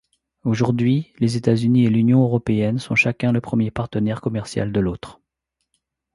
Aujourd’hui, 0.45 1.13
les 1.19 1.37
États-Unis 1.37 1.85
et 1.85 1.89
l’Union 1.91 2.23
européenne 2.23 2.79
sont 2.79 2.95
chacun 2.95 3.31
le 3.31 3.39
premier 3.39 3.69
partenaire 3.69 4.19
commercial 4.19 4.71
de 4.71 4.79
l’autre. 4.79 5.21